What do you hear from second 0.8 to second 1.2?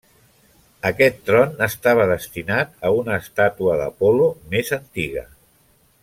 Aquest